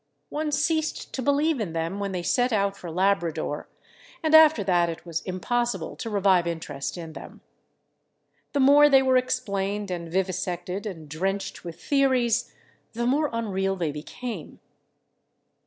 One 0.29 0.51
ceased 0.51 1.13
to 1.13 1.21
believe 1.21 1.59
in 1.59 1.73
them 1.73 1.99
when 1.99 2.11
they 2.11 2.23
set 2.23 2.51
out 2.51 2.75
for 2.75 2.89
Labrador, 2.89 3.67
and 4.23 4.33
after 4.33 4.63
that 4.63 4.89
it 4.89 5.05
was 5.05 5.21
impossible 5.27 5.95
to 5.97 6.09
revive 6.09 6.47
interest 6.47 6.97
in 6.97 7.13
them. 7.13 7.41
The 8.53 8.61
more 8.61 8.89
they 8.89 9.03
were 9.03 9.17
explained 9.17 9.91
and 9.91 10.11
vivisected 10.11 10.87
and 10.87 11.07
drenched 11.07 11.63
with 11.63 11.79
theories, 11.79 12.51
the 12.93 13.05
more 13.05 13.29
unreal 13.31 13.75
they 13.75 13.91
became. 13.91 14.59